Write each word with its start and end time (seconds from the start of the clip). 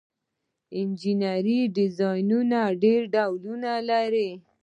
انجنیری 0.79 1.59
ډیزاین 1.75 2.31
ډیر 2.83 3.01
ډولونه 3.13 3.71
لري. 3.89 4.29